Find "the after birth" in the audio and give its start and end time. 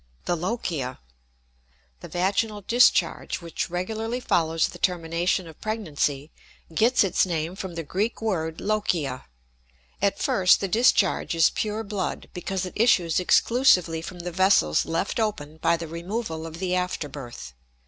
16.57-17.53